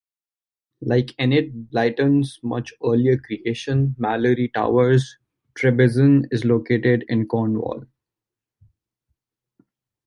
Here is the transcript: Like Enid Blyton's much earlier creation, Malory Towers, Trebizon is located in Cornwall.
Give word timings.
Like 0.81 1.13
Enid 1.19 1.69
Blyton's 1.69 2.39
much 2.41 2.73
earlier 2.83 3.19
creation, 3.19 3.95
Malory 3.99 4.47
Towers, 4.51 5.17
Trebizon 5.53 6.25
is 6.31 6.43
located 6.43 7.05
in 7.07 7.27
Cornwall. 7.27 7.85